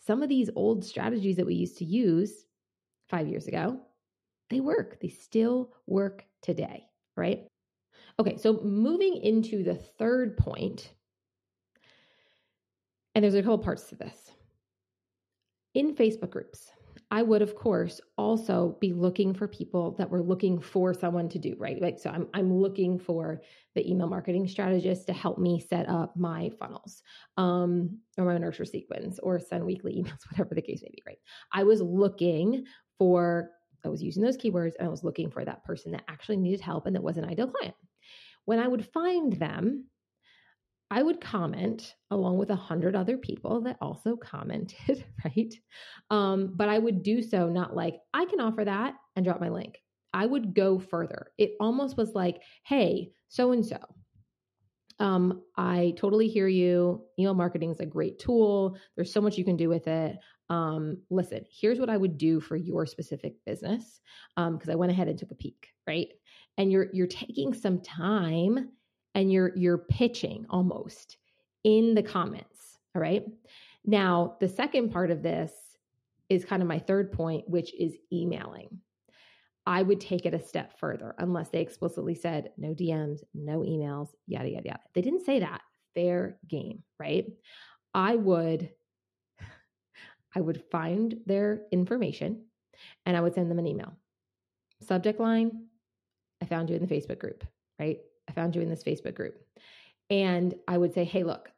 some 0.00 0.22
of 0.22 0.28
these 0.28 0.50
old 0.54 0.84
strategies 0.84 1.36
that 1.36 1.46
we 1.46 1.54
used 1.54 1.78
to 1.78 1.84
use 1.84 2.44
five 3.08 3.28
years 3.28 3.48
ago 3.48 3.80
they 4.52 4.60
work. 4.60 5.00
They 5.00 5.08
still 5.08 5.72
work 5.86 6.26
today, 6.42 6.84
right? 7.16 7.46
Okay, 8.20 8.36
so 8.36 8.60
moving 8.62 9.16
into 9.16 9.64
the 9.64 9.74
third 9.74 10.36
point, 10.36 10.92
and 13.14 13.24
there's 13.24 13.34
a 13.34 13.42
couple 13.42 13.58
parts 13.58 13.84
to 13.84 13.94
this. 13.94 14.30
In 15.74 15.94
Facebook 15.94 16.30
groups, 16.30 16.70
I 17.12 17.20
would, 17.20 17.42
of 17.42 17.54
course, 17.54 18.00
also 18.16 18.78
be 18.80 18.94
looking 18.94 19.34
for 19.34 19.46
people 19.46 19.94
that 19.98 20.08
were 20.08 20.22
looking 20.22 20.58
for 20.58 20.94
someone 20.94 21.28
to 21.28 21.38
do, 21.38 21.54
right? 21.58 21.78
Like, 21.78 21.98
so 21.98 22.08
I'm, 22.08 22.26
I'm 22.32 22.50
looking 22.50 22.98
for 22.98 23.42
the 23.74 23.86
email 23.88 24.08
marketing 24.08 24.48
strategist 24.48 25.06
to 25.08 25.12
help 25.12 25.36
me 25.36 25.60
set 25.60 25.90
up 25.90 26.16
my 26.16 26.50
funnels 26.58 27.02
um, 27.36 27.98
or 28.16 28.24
my 28.24 28.38
nurture 28.38 28.64
sequence 28.64 29.18
or 29.18 29.38
send 29.38 29.62
weekly 29.66 29.92
emails, 30.02 30.20
whatever 30.30 30.54
the 30.54 30.62
case 30.62 30.80
may 30.82 30.88
be, 30.88 31.02
right? 31.06 31.18
I 31.52 31.64
was 31.64 31.82
looking 31.82 32.64
for 32.98 33.50
I 33.84 33.88
was 33.88 34.02
using 34.02 34.22
those 34.22 34.38
keywords 34.38 34.72
and 34.78 34.88
I 34.88 34.90
was 34.90 35.04
looking 35.04 35.30
for 35.30 35.44
that 35.44 35.64
person 35.64 35.92
that 35.92 36.04
actually 36.08 36.38
needed 36.38 36.60
help 36.62 36.86
and 36.86 36.96
that 36.96 37.02
was 37.02 37.18
an 37.18 37.26
ideal 37.26 37.48
client. 37.48 37.74
When 38.46 38.58
I 38.58 38.68
would 38.68 38.86
find 38.86 39.34
them, 39.34 39.84
I 40.92 41.02
would 41.02 41.20
comment 41.20 41.94
along 42.10 42.36
with 42.36 42.50
a 42.50 42.56
hundred 42.56 42.94
other 42.94 43.16
people 43.16 43.62
that 43.62 43.78
also 43.80 44.14
commented, 44.22 45.04
right? 45.24 45.54
Um, 46.10 46.52
but 46.54 46.68
I 46.68 46.78
would 46.78 47.02
do 47.02 47.22
so 47.22 47.48
not 47.48 47.74
like, 47.74 47.96
I 48.12 48.26
can 48.26 48.40
offer 48.40 48.64
that 48.64 48.94
and 49.16 49.24
drop 49.24 49.40
my 49.40 49.48
link. 49.48 49.78
I 50.12 50.26
would 50.26 50.54
go 50.54 50.78
further. 50.78 51.28
It 51.38 51.52
almost 51.58 51.96
was 51.96 52.12
like, 52.14 52.42
hey, 52.64 53.12
so 53.28 53.52
and 53.52 53.64
so, 53.64 53.78
um, 54.98 55.42
I 55.56 55.94
totally 55.96 56.28
hear 56.28 56.46
you. 56.46 57.02
Email 57.18 57.32
marketing 57.32 57.70
is 57.70 57.80
a 57.80 57.86
great 57.86 58.18
tool. 58.18 58.76
There's 58.94 59.12
so 59.12 59.22
much 59.22 59.38
you 59.38 59.44
can 59.44 59.56
do 59.56 59.70
with 59.70 59.88
it 59.88 60.18
um, 60.52 60.98
listen, 61.08 61.46
here's 61.50 61.78
what 61.78 61.88
I 61.88 61.96
would 61.96 62.18
do 62.18 62.38
for 62.38 62.56
your 62.56 62.84
specific 62.84 63.36
business. 63.46 64.02
Um, 64.36 64.58
cause 64.58 64.68
I 64.68 64.74
went 64.74 64.92
ahead 64.92 65.08
and 65.08 65.18
took 65.18 65.30
a 65.30 65.34
peek, 65.34 65.68
right? 65.86 66.08
And 66.58 66.70
you're, 66.70 66.88
you're 66.92 67.06
taking 67.06 67.54
some 67.54 67.80
time 67.80 68.68
and 69.14 69.32
you're, 69.32 69.56
you're 69.56 69.78
pitching 69.78 70.46
almost 70.50 71.16
in 71.64 71.94
the 71.94 72.02
comments. 72.02 72.78
All 72.94 73.02
right. 73.02 73.24
Now, 73.84 74.36
the 74.40 74.48
second 74.48 74.90
part 74.90 75.10
of 75.10 75.22
this 75.22 75.52
is 76.28 76.44
kind 76.44 76.62
of 76.62 76.68
my 76.68 76.78
third 76.78 77.12
point, 77.12 77.48
which 77.48 77.74
is 77.74 77.94
emailing. 78.12 78.80
I 79.66 79.82
would 79.82 80.00
take 80.00 80.26
it 80.26 80.34
a 80.34 80.40
step 80.40 80.78
further 80.78 81.14
unless 81.18 81.50
they 81.50 81.60
explicitly 81.60 82.14
said 82.14 82.50
no 82.56 82.74
DMs, 82.74 83.20
no 83.34 83.60
emails, 83.60 84.08
yada, 84.26 84.48
yada, 84.48 84.66
yada. 84.66 84.80
They 84.94 85.02
didn't 85.02 85.24
say 85.24 85.40
that. 85.40 85.60
Fair 85.94 86.38
game, 86.48 86.82
right? 86.98 87.26
I 87.94 88.16
would 88.16 88.70
I 90.34 90.40
would 90.40 90.64
find 90.70 91.16
their 91.26 91.62
information 91.70 92.46
and 93.04 93.16
I 93.16 93.20
would 93.20 93.34
send 93.34 93.50
them 93.50 93.58
an 93.58 93.66
email. 93.66 93.92
Subject 94.80 95.20
line 95.20 95.66
I 96.40 96.46
found 96.46 96.70
you 96.70 96.76
in 96.76 96.84
the 96.84 96.92
Facebook 96.92 97.18
group, 97.18 97.44
right? 97.78 98.00
I 98.28 98.32
found 98.32 98.54
you 98.54 98.62
in 98.62 98.68
this 98.68 98.84
Facebook 98.84 99.14
group. 99.14 99.34
And 100.10 100.54
I 100.68 100.78
would 100.78 100.94
say, 100.94 101.04
hey, 101.04 101.24
look, 101.24 101.50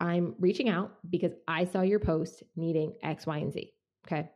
I'm 0.00 0.34
reaching 0.38 0.68
out 0.68 0.94
because 1.08 1.32
I 1.46 1.64
saw 1.64 1.82
your 1.82 2.00
post 2.00 2.42
needing 2.56 2.94
X, 3.02 3.26
Y, 3.26 3.38
and 3.38 3.52
Z. 3.52 3.72
Okay. 4.06 4.28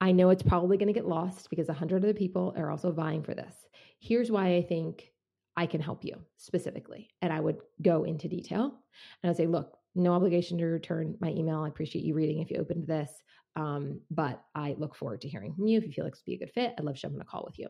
I 0.00 0.12
know 0.12 0.30
it's 0.30 0.42
probably 0.42 0.78
going 0.78 0.86
to 0.86 0.94
get 0.94 1.08
lost 1.08 1.50
because 1.50 1.68
a 1.68 1.74
hundred 1.74 2.02
other 2.02 2.14
people 2.14 2.54
are 2.56 2.70
also 2.70 2.90
vying 2.90 3.22
for 3.22 3.34
this. 3.34 3.54
Here's 3.98 4.30
why 4.30 4.54
I 4.54 4.62
think 4.62 5.12
I 5.56 5.66
can 5.66 5.80
help 5.80 6.04
you 6.04 6.16
specifically. 6.36 7.10
And 7.20 7.32
I 7.32 7.40
would 7.40 7.58
go 7.82 8.04
into 8.04 8.28
detail 8.28 8.78
and 9.22 9.30
I'd 9.30 9.36
say, 9.36 9.46
look, 9.46 9.76
no 9.94 10.14
obligation 10.14 10.56
to 10.58 10.64
return 10.66 11.16
my 11.20 11.30
email. 11.30 11.64
I 11.64 11.68
appreciate 11.68 12.04
you 12.04 12.14
reading 12.14 12.40
if 12.40 12.50
you 12.50 12.58
opened 12.58 12.86
this. 12.86 13.10
Um, 13.56 14.00
but 14.10 14.40
I 14.54 14.76
look 14.78 14.94
forward 14.94 15.20
to 15.22 15.28
hearing 15.28 15.52
from 15.52 15.66
you. 15.66 15.76
If 15.76 15.84
you 15.84 15.92
feel 15.92 16.04
like 16.04 16.14
would 16.14 16.24
be 16.24 16.34
a 16.34 16.38
good 16.38 16.52
fit, 16.52 16.74
I'd 16.78 16.84
love 16.84 16.94
to 16.94 17.00
jump 17.00 17.14
on 17.16 17.20
a 17.20 17.24
call 17.24 17.44
with 17.44 17.58
you. 17.58 17.68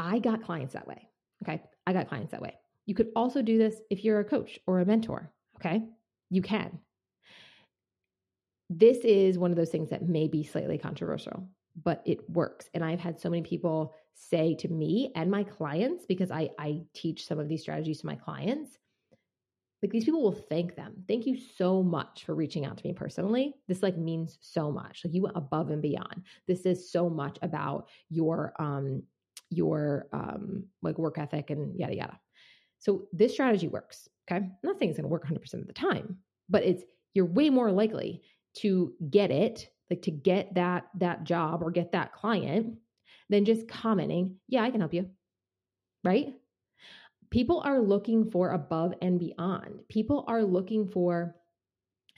I 0.00 0.18
got 0.18 0.42
clients 0.42 0.72
that 0.72 0.88
way. 0.88 1.06
Okay. 1.42 1.62
I 1.86 1.92
got 1.92 2.08
clients 2.08 2.32
that 2.32 2.40
way. 2.40 2.54
You 2.86 2.94
could 2.94 3.10
also 3.14 3.42
do 3.42 3.58
this 3.58 3.76
if 3.90 4.02
you're 4.02 4.20
a 4.20 4.24
coach 4.24 4.58
or 4.66 4.80
a 4.80 4.86
mentor. 4.86 5.30
Okay. 5.56 5.84
You 6.30 6.40
can. 6.40 6.78
This 8.70 8.98
is 8.98 9.38
one 9.38 9.50
of 9.50 9.58
those 9.58 9.68
things 9.68 9.90
that 9.90 10.08
may 10.08 10.26
be 10.26 10.42
slightly 10.42 10.78
controversial, 10.78 11.46
but 11.84 12.02
it 12.06 12.28
works. 12.30 12.70
And 12.72 12.82
I've 12.82 13.00
had 13.00 13.20
so 13.20 13.28
many 13.28 13.42
people 13.42 13.94
say 14.14 14.54
to 14.56 14.68
me 14.68 15.12
and 15.14 15.30
my 15.30 15.44
clients, 15.44 16.06
because 16.06 16.30
I, 16.30 16.50
I 16.58 16.82
teach 16.94 17.26
some 17.26 17.38
of 17.38 17.48
these 17.48 17.60
strategies 17.60 18.00
to 18.00 18.06
my 18.06 18.14
clients, 18.14 18.78
like 19.82 19.92
these 19.92 20.04
people 20.04 20.22
will 20.22 20.32
thank 20.32 20.76
them. 20.76 21.04
Thank 21.08 21.26
you 21.26 21.36
so 21.36 21.82
much 21.82 22.24
for 22.24 22.34
reaching 22.34 22.64
out 22.64 22.78
to 22.78 22.86
me 22.86 22.92
personally. 22.92 23.54
This 23.68 23.82
like 23.82 23.96
means 23.98 24.38
so 24.40 24.70
much. 24.70 25.02
Like 25.04 25.14
you 25.14 25.22
went 25.22 25.36
above 25.36 25.70
and 25.70 25.82
beyond. 25.82 26.22
This 26.46 26.64
is 26.64 26.90
so 26.90 27.10
much 27.10 27.38
about 27.42 27.88
your 28.08 28.54
um 28.58 29.02
your 29.50 30.06
um 30.12 30.64
like 30.82 30.98
work 30.98 31.18
ethic 31.18 31.50
and 31.50 31.78
yada 31.78 31.94
yada. 31.94 32.20
So 32.78 33.06
this 33.12 33.32
strategy 33.32 33.68
works. 33.68 34.08
Okay. 34.30 34.36
I'm 34.36 34.52
not 34.62 34.78
saying 34.78 34.90
it's 34.90 34.98
gonna 34.98 35.08
work 35.08 35.26
100% 35.26 35.54
of 35.54 35.66
the 35.66 35.72
time, 35.72 36.18
but 36.48 36.64
it's 36.64 36.84
you're 37.14 37.26
way 37.26 37.50
more 37.50 37.70
likely 37.70 38.22
to 38.58 38.94
get 39.10 39.30
it, 39.30 39.68
like 39.90 40.02
to 40.02 40.10
get 40.10 40.54
that 40.54 40.88
that 40.98 41.24
job 41.24 41.62
or 41.62 41.70
get 41.70 41.92
that 41.92 42.12
client 42.12 42.78
than 43.28 43.44
just 43.44 43.68
commenting, 43.68 44.36
yeah, 44.48 44.62
I 44.62 44.70
can 44.70 44.80
help 44.80 44.94
you. 44.94 45.08
Right? 46.02 46.34
people 47.30 47.62
are 47.64 47.80
looking 47.80 48.30
for 48.30 48.50
above 48.50 48.94
and 49.00 49.18
beyond. 49.18 49.80
People 49.88 50.24
are 50.28 50.42
looking 50.42 50.88
for 50.88 51.36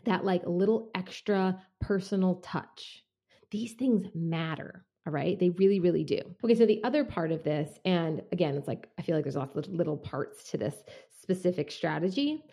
that 0.04 0.24
like 0.24 0.42
little 0.46 0.90
extra 0.94 1.62
personal 1.80 2.36
touch. 2.36 3.04
These 3.50 3.74
things 3.74 4.06
matter. 4.14 4.84
All 5.06 5.12
right. 5.12 5.38
They 5.38 5.50
really, 5.50 5.80
really 5.80 6.04
do. 6.04 6.20
Okay. 6.44 6.54
So 6.54 6.64
the 6.64 6.82
other 6.84 7.04
part 7.04 7.32
of 7.32 7.42
this, 7.42 7.78
and 7.84 8.22
again, 8.30 8.56
it's 8.56 8.68
like, 8.68 8.88
I 8.98 9.02
feel 9.02 9.16
like 9.16 9.24
there's 9.24 9.36
lots 9.36 9.56
of 9.56 9.68
little 9.68 9.96
parts 9.96 10.50
to 10.50 10.58
this 10.58 10.76
specific 11.20 11.70
strategy. 11.70 12.44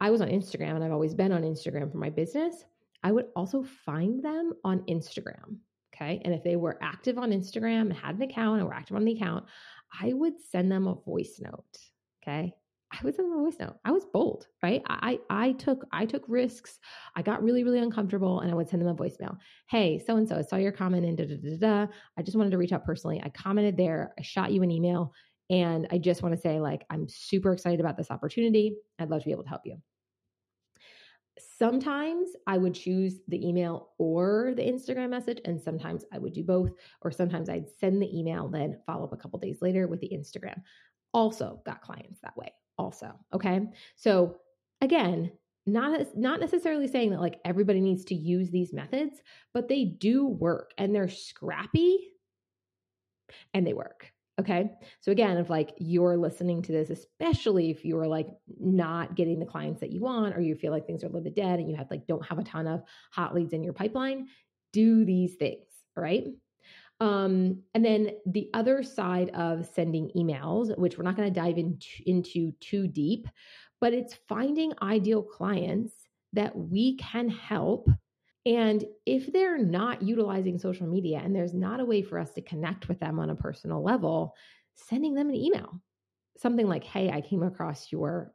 I 0.00 0.10
was 0.10 0.20
on 0.20 0.28
Instagram 0.28 0.74
and 0.76 0.84
I've 0.84 0.92
always 0.92 1.14
been 1.14 1.32
on 1.32 1.42
Instagram 1.42 1.92
for 1.92 1.98
my 1.98 2.10
business. 2.10 2.64
I 3.02 3.12
would 3.12 3.26
also 3.36 3.62
find 3.84 4.24
them 4.24 4.54
on 4.64 4.80
Instagram. 4.86 5.58
Okay. 5.94 6.22
And 6.24 6.32
if 6.32 6.42
they 6.42 6.56
were 6.56 6.78
active 6.80 7.18
on 7.18 7.30
Instagram 7.30 7.82
and 7.82 7.92
had 7.92 8.16
an 8.16 8.22
account 8.22 8.60
and 8.60 8.66
were 8.66 8.74
active 8.74 8.96
on 8.96 9.04
the 9.04 9.12
account, 9.12 9.44
I 10.00 10.14
would 10.14 10.40
send 10.50 10.72
them 10.72 10.86
a 10.86 10.94
voice 10.94 11.38
note. 11.38 11.78
Okay. 12.22 12.54
I 12.92 13.00
send 13.02 13.18
them 13.18 13.38
a 13.38 13.42
voice 13.42 13.56
note. 13.58 13.76
I 13.84 13.90
was 13.90 14.04
bold, 14.04 14.48
right? 14.62 14.82
I 14.86 15.18
I 15.30 15.52
took 15.52 15.86
I 15.92 16.04
took 16.04 16.24
risks. 16.28 16.78
I 17.16 17.22
got 17.22 17.42
really 17.42 17.64
really 17.64 17.78
uncomfortable, 17.78 18.40
and 18.40 18.50
I 18.50 18.54
would 18.54 18.68
send 18.68 18.82
them 18.82 18.88
a 18.88 18.94
voicemail. 18.94 19.38
Hey, 19.68 19.98
so 19.98 20.16
and 20.16 20.28
so, 20.28 20.36
I 20.36 20.42
saw 20.42 20.56
your 20.56 20.72
comment 20.72 21.06
and 21.06 21.16
da 21.16 21.24
da 21.24 21.36
da 21.36 21.56
da. 21.86 21.92
I 22.18 22.22
just 22.22 22.36
wanted 22.36 22.50
to 22.50 22.58
reach 22.58 22.72
out 22.72 22.84
personally. 22.84 23.20
I 23.24 23.30
commented 23.30 23.76
there. 23.76 24.12
I 24.18 24.22
shot 24.22 24.52
you 24.52 24.62
an 24.62 24.70
email. 24.70 25.12
And 25.50 25.86
I 25.90 25.98
just 25.98 26.22
want 26.22 26.34
to 26.34 26.40
say, 26.40 26.60
like, 26.60 26.84
I'm 26.88 27.06
super 27.08 27.52
excited 27.52 27.80
about 27.80 27.96
this 27.98 28.10
opportunity. 28.10 28.76
I'd 28.98 29.10
love 29.10 29.20
to 29.20 29.26
be 29.26 29.32
able 29.32 29.42
to 29.42 29.48
help 29.50 29.62
you. 29.66 29.76
Sometimes 31.58 32.30
I 32.46 32.56
would 32.58 32.74
choose 32.74 33.20
the 33.28 33.46
email 33.46 33.90
or 33.98 34.52
the 34.56 34.62
Instagram 34.62 35.10
message, 35.10 35.40
and 35.44 35.60
sometimes 35.60 36.04
I 36.12 36.18
would 36.18 36.32
do 36.32 36.42
both, 36.42 36.70
or 37.02 37.10
sometimes 37.10 37.48
I'd 37.48 37.68
send 37.80 38.00
the 38.00 38.18
email, 38.18 38.48
then 38.48 38.80
follow 38.86 39.04
up 39.04 39.12
a 39.12 39.16
couple 39.16 39.38
days 39.40 39.58
later 39.60 39.88
with 39.88 40.00
the 40.00 40.10
Instagram. 40.10 40.62
Also, 41.12 41.60
got 41.66 41.82
clients 41.82 42.20
that 42.22 42.36
way. 42.36 42.52
Also, 42.82 43.12
okay. 43.32 43.60
So 43.96 44.36
again, 44.80 45.32
not 45.66 46.16
not 46.16 46.40
necessarily 46.40 46.88
saying 46.88 47.10
that 47.10 47.20
like 47.20 47.38
everybody 47.44 47.80
needs 47.80 48.04
to 48.06 48.14
use 48.14 48.50
these 48.50 48.72
methods, 48.72 49.22
but 49.54 49.68
they 49.68 49.84
do 49.84 50.26
work 50.26 50.72
and 50.76 50.94
they're 50.94 51.08
scrappy 51.08 52.08
and 53.54 53.66
they 53.66 53.72
work. 53.72 54.12
Okay. 54.40 54.72
So 55.00 55.12
again, 55.12 55.36
if 55.36 55.50
like 55.50 55.72
you're 55.78 56.16
listening 56.16 56.62
to 56.62 56.72
this, 56.72 56.90
especially 56.90 57.70
if 57.70 57.84
you're 57.84 58.08
like 58.08 58.26
not 58.58 59.14
getting 59.14 59.38
the 59.38 59.46
clients 59.46 59.80
that 59.80 59.92
you 59.92 60.00
want, 60.00 60.34
or 60.36 60.40
you 60.40 60.54
feel 60.56 60.72
like 60.72 60.86
things 60.86 61.04
are 61.04 61.06
a 61.06 61.10
little 61.10 61.22
bit 61.22 61.36
dead 61.36 61.60
and 61.60 61.70
you 61.70 61.76
have 61.76 61.90
like 61.90 62.06
don't 62.06 62.26
have 62.26 62.38
a 62.38 62.44
ton 62.44 62.66
of 62.66 62.82
hot 63.12 63.34
leads 63.34 63.52
in 63.52 63.62
your 63.62 63.74
pipeline, 63.74 64.26
do 64.72 65.04
these 65.04 65.34
things. 65.36 65.66
Right. 65.94 66.28
Um, 67.02 67.62
and 67.74 67.84
then 67.84 68.10
the 68.26 68.48
other 68.54 68.84
side 68.84 69.30
of 69.30 69.68
sending 69.74 70.12
emails, 70.16 70.78
which 70.78 70.96
we're 70.96 71.02
not 71.02 71.16
going 71.16 71.34
to 71.34 71.40
dive 71.40 71.58
into, 71.58 71.88
into 72.06 72.52
too 72.60 72.86
deep, 72.86 73.26
but 73.80 73.92
it's 73.92 74.14
finding 74.28 74.72
ideal 74.80 75.20
clients 75.20 75.92
that 76.32 76.56
we 76.56 76.96
can 76.98 77.28
help. 77.28 77.88
And 78.46 78.84
if 79.04 79.32
they're 79.32 79.58
not 79.58 80.00
utilizing 80.00 80.58
social 80.58 80.86
media 80.86 81.20
and 81.24 81.34
there's 81.34 81.54
not 81.54 81.80
a 81.80 81.84
way 81.84 82.02
for 82.02 82.20
us 82.20 82.30
to 82.34 82.40
connect 82.40 82.86
with 82.86 83.00
them 83.00 83.18
on 83.18 83.30
a 83.30 83.36
personal 83.36 83.82
level, 83.82 84.34
sending 84.76 85.14
them 85.14 85.28
an 85.28 85.34
email. 85.34 85.82
Something 86.38 86.68
like, 86.68 86.84
hey, 86.84 87.10
I 87.10 87.20
came 87.20 87.42
across 87.42 87.90
your 87.90 88.32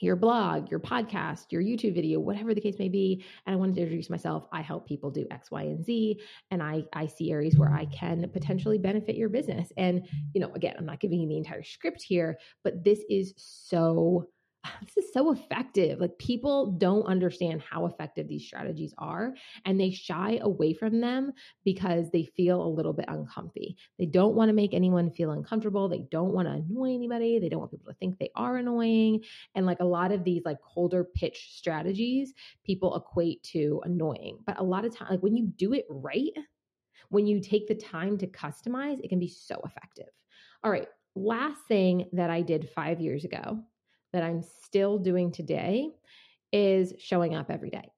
your 0.00 0.16
blog, 0.16 0.70
your 0.70 0.80
podcast, 0.80 1.46
your 1.50 1.62
YouTube 1.62 1.94
video, 1.94 2.20
whatever 2.20 2.54
the 2.54 2.60
case 2.60 2.78
may 2.78 2.88
be. 2.88 3.24
And 3.46 3.54
I 3.54 3.56
wanted 3.56 3.76
to 3.76 3.82
introduce 3.82 4.10
myself. 4.10 4.46
I 4.52 4.62
help 4.62 4.86
people 4.86 5.10
do 5.10 5.26
X, 5.30 5.50
Y, 5.50 5.62
and 5.62 5.84
Z. 5.84 6.20
And 6.50 6.62
I, 6.62 6.84
I 6.92 7.06
see 7.06 7.32
areas 7.32 7.56
where 7.56 7.72
I 7.72 7.86
can 7.86 8.28
potentially 8.32 8.78
benefit 8.78 9.16
your 9.16 9.28
business. 9.28 9.72
And, 9.76 10.06
you 10.34 10.40
know, 10.40 10.52
again, 10.54 10.74
I'm 10.78 10.86
not 10.86 11.00
giving 11.00 11.20
you 11.20 11.28
the 11.28 11.36
entire 11.36 11.62
script 11.62 12.02
here, 12.02 12.38
but 12.62 12.84
this 12.84 13.00
is 13.08 13.34
so 13.36 14.28
this 14.84 15.04
is 15.04 15.12
so 15.12 15.32
effective. 15.32 16.00
Like 16.00 16.18
people 16.18 16.72
don't 16.72 17.04
understand 17.04 17.62
how 17.62 17.86
effective 17.86 18.28
these 18.28 18.46
strategies 18.46 18.94
are 18.98 19.34
and 19.64 19.78
they 19.78 19.90
shy 19.90 20.38
away 20.42 20.74
from 20.74 21.00
them 21.00 21.32
because 21.64 22.10
they 22.10 22.24
feel 22.36 22.62
a 22.62 22.68
little 22.68 22.92
bit 22.92 23.06
uncomfy. 23.08 23.76
They 23.98 24.06
don't 24.06 24.34
want 24.34 24.48
to 24.48 24.54
make 24.54 24.74
anyone 24.74 25.10
feel 25.10 25.32
uncomfortable. 25.32 25.88
They 25.88 26.04
don't 26.10 26.32
want 26.32 26.48
to 26.48 26.54
annoy 26.54 26.94
anybody. 26.94 27.38
They 27.38 27.48
don't 27.48 27.60
want 27.60 27.70
people 27.70 27.92
to 27.92 27.98
think 27.98 28.18
they 28.18 28.30
are 28.34 28.56
annoying. 28.56 29.22
And 29.54 29.66
like 29.66 29.80
a 29.80 29.84
lot 29.84 30.12
of 30.12 30.24
these 30.24 30.42
like 30.44 30.58
colder 30.62 31.04
pitch 31.04 31.50
strategies, 31.56 32.34
people 32.64 32.96
equate 32.96 33.42
to 33.44 33.80
annoying. 33.84 34.38
But 34.46 34.58
a 34.58 34.64
lot 34.64 34.84
of 34.84 34.96
time 34.96 35.08
like 35.10 35.22
when 35.22 35.36
you 35.36 35.46
do 35.46 35.72
it 35.72 35.86
right, 35.88 36.32
when 37.08 37.26
you 37.26 37.40
take 37.40 37.68
the 37.68 37.74
time 37.74 38.18
to 38.18 38.26
customize, 38.26 38.98
it 39.02 39.08
can 39.08 39.18
be 39.18 39.28
so 39.28 39.60
effective. 39.64 40.08
All 40.64 40.70
right, 40.70 40.88
last 41.14 41.60
thing 41.68 42.06
that 42.12 42.30
I 42.30 42.42
did 42.42 42.68
5 42.74 43.00
years 43.00 43.24
ago 43.24 43.62
that 44.16 44.24
I'm 44.24 44.42
still 44.64 44.98
doing 44.98 45.30
today 45.30 45.90
is 46.50 46.94
showing 46.98 47.34
up 47.34 47.50
every 47.50 47.68
day. 47.68 47.90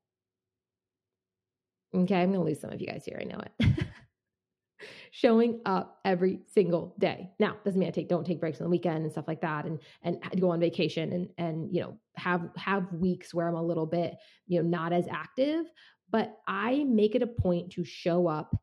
Okay, 1.95 2.21
I'm 2.21 2.33
going 2.33 2.41
to 2.41 2.45
lose 2.45 2.61
some 2.61 2.71
of 2.71 2.81
you 2.81 2.89
guys 2.89 3.05
here. 3.05 3.19
I 3.21 3.25
know 3.25 3.41
it. 3.41 3.87
showing 5.13 5.61
up 5.65 6.01
every 6.05 6.41
single 6.53 6.97
day. 6.99 7.31
Now, 7.39 7.57
doesn't 7.65 7.79
mean 7.79 7.89
I 7.89 7.93
take 7.93 8.09
don't 8.09 8.27
take 8.27 8.41
breaks 8.41 8.61
on 8.61 8.65
the 8.65 8.71
weekend 8.71 9.05
and 9.05 9.13
stuff 9.13 9.29
like 9.29 9.41
that 9.43 9.65
and 9.65 9.79
and 10.03 10.19
go 10.41 10.51
on 10.51 10.59
vacation 10.59 11.13
and 11.13 11.29
and 11.39 11.73
you 11.73 11.83
know, 11.83 11.97
have 12.17 12.49
have 12.57 12.93
weeks 12.93 13.33
where 13.33 13.49
I'm 13.49 13.55
a 13.55 13.63
little 13.63 13.87
bit, 13.87 14.17
you 14.49 14.61
know, 14.61 14.69
not 14.69 14.93
as 14.93 15.07
active, 15.09 15.67
but 16.11 16.37
I 16.49 16.85
make 16.85 17.15
it 17.15 17.23
a 17.23 17.29
point 17.29 17.71
to 17.73 17.85
show 17.85 18.27
up 18.27 18.57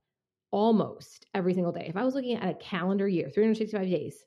almost 0.52 1.26
every 1.34 1.54
single 1.54 1.72
day. 1.72 1.86
If 1.88 1.96
I 1.96 2.04
was 2.04 2.15
looking 2.15 2.36
at 2.36 2.50
a 2.50 2.54
calendar 2.56 3.08
year, 3.08 3.30
365 3.30 3.89
days, 3.89 4.26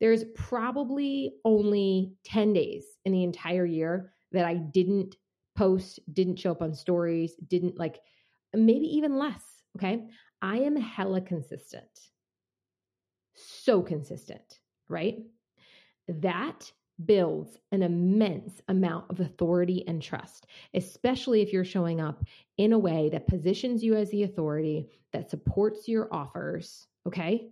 there's 0.00 0.24
probably 0.34 1.34
only 1.44 2.12
10 2.24 2.52
days 2.52 2.84
in 3.04 3.12
the 3.12 3.24
entire 3.24 3.66
year 3.66 4.12
that 4.32 4.44
I 4.44 4.54
didn't 4.54 5.16
post, 5.56 6.00
didn't 6.12 6.38
show 6.38 6.52
up 6.52 6.62
on 6.62 6.74
stories, 6.74 7.34
didn't 7.48 7.78
like, 7.78 7.98
maybe 8.54 8.86
even 8.96 9.18
less. 9.18 9.42
Okay. 9.76 10.04
I 10.40 10.58
am 10.58 10.76
hella 10.76 11.20
consistent. 11.20 11.84
So 13.34 13.82
consistent, 13.82 14.60
right? 14.88 15.18
That 16.08 16.70
builds 17.04 17.58
an 17.70 17.82
immense 17.82 18.60
amount 18.68 19.10
of 19.10 19.20
authority 19.20 19.86
and 19.86 20.02
trust, 20.02 20.46
especially 20.74 21.42
if 21.42 21.52
you're 21.52 21.64
showing 21.64 22.00
up 22.00 22.24
in 22.56 22.72
a 22.72 22.78
way 22.78 23.08
that 23.10 23.28
positions 23.28 23.84
you 23.84 23.94
as 23.94 24.10
the 24.10 24.24
authority, 24.24 24.88
that 25.12 25.30
supports 25.30 25.88
your 25.88 26.12
offers. 26.12 26.86
Okay. 27.06 27.50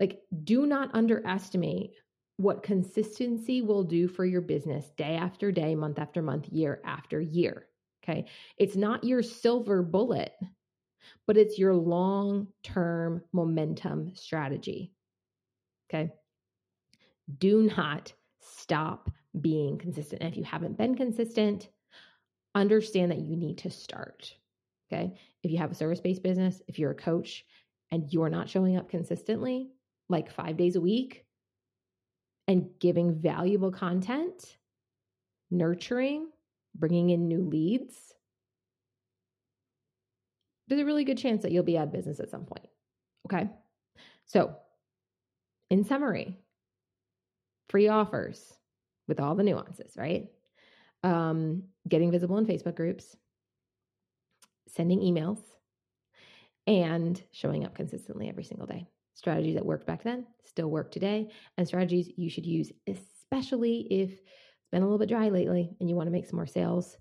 Like, 0.00 0.20
do 0.44 0.66
not 0.66 0.94
underestimate 0.94 1.92
what 2.36 2.62
consistency 2.62 3.62
will 3.62 3.82
do 3.82 4.06
for 4.06 4.24
your 4.24 4.40
business 4.40 4.90
day 4.96 5.16
after 5.16 5.50
day, 5.50 5.74
month 5.74 5.98
after 5.98 6.22
month, 6.22 6.48
year 6.48 6.80
after 6.84 7.20
year. 7.20 7.66
Okay. 8.02 8.26
It's 8.56 8.76
not 8.76 9.04
your 9.04 9.22
silver 9.22 9.82
bullet, 9.82 10.32
but 11.26 11.36
it's 11.36 11.58
your 11.58 11.74
long 11.74 12.46
term 12.62 13.22
momentum 13.32 14.14
strategy. 14.14 14.92
Okay. 15.90 16.12
Do 17.38 17.70
not 17.76 18.12
stop 18.40 19.10
being 19.38 19.76
consistent. 19.78 20.22
And 20.22 20.30
if 20.30 20.38
you 20.38 20.44
haven't 20.44 20.78
been 20.78 20.94
consistent, 20.94 21.68
understand 22.54 23.10
that 23.10 23.18
you 23.18 23.36
need 23.36 23.58
to 23.58 23.70
start. 23.70 24.32
Okay. 24.90 25.12
If 25.42 25.50
you 25.50 25.58
have 25.58 25.72
a 25.72 25.74
service 25.74 26.00
based 26.00 26.22
business, 26.22 26.62
if 26.68 26.78
you're 26.78 26.92
a 26.92 26.94
coach 26.94 27.44
and 27.90 28.10
you're 28.12 28.30
not 28.30 28.48
showing 28.48 28.76
up 28.76 28.88
consistently, 28.88 29.70
like 30.08 30.30
five 30.30 30.56
days 30.56 30.76
a 30.76 30.80
week 30.80 31.24
and 32.46 32.70
giving 32.80 33.14
valuable 33.14 33.70
content, 33.70 34.56
nurturing, 35.50 36.28
bringing 36.74 37.10
in 37.10 37.28
new 37.28 37.42
leads, 37.42 38.14
there's 40.68 40.80
a 40.80 40.84
really 40.84 41.04
good 41.04 41.18
chance 41.18 41.42
that 41.42 41.52
you'll 41.52 41.64
be 41.64 41.78
out 41.78 41.88
of 41.88 41.92
business 41.92 42.20
at 42.20 42.30
some 42.30 42.44
point. 42.44 42.66
Okay. 43.26 43.48
So, 44.26 44.56
in 45.70 45.84
summary, 45.84 46.36
free 47.68 47.88
offers 47.88 48.54
with 49.06 49.20
all 49.20 49.34
the 49.34 49.42
nuances, 49.42 49.96
right? 49.96 50.28
Um, 51.02 51.64
getting 51.88 52.10
visible 52.10 52.38
in 52.38 52.46
Facebook 52.46 52.76
groups, 52.76 53.16
sending 54.68 55.00
emails, 55.00 55.38
and 56.66 57.20
showing 57.32 57.64
up 57.64 57.74
consistently 57.74 58.28
every 58.28 58.44
single 58.44 58.66
day. 58.66 58.86
Strategies 59.18 59.56
that 59.56 59.66
worked 59.66 59.84
back 59.84 60.04
then 60.04 60.26
still 60.44 60.70
work 60.70 60.92
today, 60.92 61.28
and 61.56 61.66
strategies 61.66 62.12
you 62.16 62.30
should 62.30 62.46
use, 62.46 62.70
especially 62.86 63.80
if 63.90 64.12
it's 64.12 64.68
been 64.70 64.82
a 64.82 64.84
little 64.84 64.98
bit 64.98 65.08
dry 65.08 65.28
lately 65.28 65.74
and 65.80 65.90
you 65.90 65.96
want 65.96 66.06
to 66.06 66.12
make 66.12 66.24
some 66.24 66.36
more 66.36 66.46
sales. 66.46 66.96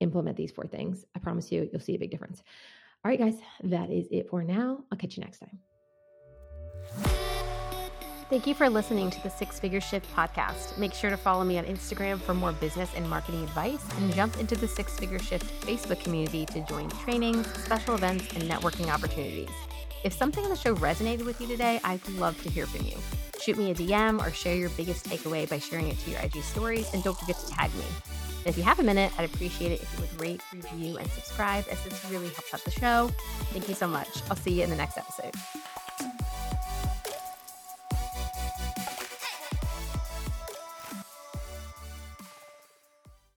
Implement 0.00 0.36
these 0.36 0.50
four 0.50 0.66
things. 0.66 1.04
I 1.14 1.20
promise 1.20 1.52
you, 1.52 1.68
you'll 1.70 1.80
see 1.80 1.94
a 1.94 1.98
big 1.98 2.10
difference. 2.10 2.42
All 3.04 3.08
right, 3.08 3.20
guys, 3.20 3.36
that 3.62 3.88
is 3.88 4.08
it 4.10 4.28
for 4.28 4.42
now. 4.42 4.82
I'll 4.90 4.98
catch 4.98 5.16
you 5.16 5.22
next 5.22 5.38
time. 5.38 5.60
Thank 8.28 8.48
you 8.48 8.54
for 8.54 8.68
listening 8.68 9.08
to 9.10 9.22
the 9.22 9.30
Six 9.30 9.60
Figure 9.60 9.80
Shift 9.80 10.12
podcast. 10.16 10.76
Make 10.76 10.92
sure 10.92 11.10
to 11.10 11.16
follow 11.16 11.44
me 11.44 11.56
on 11.56 11.66
Instagram 11.66 12.20
for 12.20 12.34
more 12.34 12.52
business 12.52 12.90
and 12.96 13.08
marketing 13.08 13.44
advice 13.44 13.84
and 13.96 14.12
jump 14.12 14.40
into 14.40 14.56
the 14.56 14.66
Six 14.66 14.98
Figure 14.98 15.20
Shift 15.20 15.46
Facebook 15.64 16.02
community 16.02 16.46
to 16.46 16.64
join 16.66 16.88
trainings, 16.90 17.46
special 17.62 17.94
events, 17.94 18.34
and 18.34 18.42
networking 18.42 18.92
opportunities. 18.92 19.50
If 20.04 20.12
something 20.12 20.44
in 20.44 20.50
the 20.50 20.56
show 20.56 20.74
resonated 20.76 21.24
with 21.24 21.40
you 21.40 21.46
today, 21.46 21.80
I'd 21.84 22.06
love 22.10 22.40
to 22.42 22.50
hear 22.50 22.66
from 22.66 22.86
you. 22.86 22.96
Shoot 23.40 23.58
me 23.58 23.70
a 23.70 23.74
DM 23.74 24.24
or 24.24 24.32
share 24.32 24.54
your 24.54 24.70
biggest 24.70 25.06
takeaway 25.06 25.48
by 25.48 25.58
sharing 25.58 25.88
it 25.88 25.98
to 26.00 26.10
your 26.10 26.20
IG 26.20 26.42
stories, 26.42 26.92
and 26.92 27.02
don't 27.02 27.18
forget 27.18 27.36
to 27.38 27.46
tag 27.48 27.74
me. 27.74 27.84
And 28.38 28.46
if 28.46 28.56
you 28.56 28.62
have 28.62 28.78
a 28.78 28.82
minute, 28.82 29.12
I'd 29.18 29.24
appreciate 29.24 29.72
it 29.72 29.82
if 29.82 29.92
you 29.94 30.00
would 30.00 30.20
rate, 30.20 30.42
review, 30.52 30.96
and 30.98 31.10
subscribe, 31.10 31.64
as 31.70 31.82
this 31.84 32.04
really 32.10 32.28
helps 32.28 32.54
out 32.54 32.64
the 32.64 32.70
show. 32.70 33.10
Thank 33.52 33.68
you 33.68 33.74
so 33.74 33.88
much. 33.88 34.08
I'll 34.30 34.36
see 34.36 34.52
you 34.52 34.64
in 34.64 34.70
the 34.70 34.76
next 34.76 34.96
episode. 34.96 35.34